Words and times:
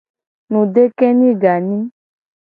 Ngudekenye 0.49 1.29
ganyi. 1.43 1.79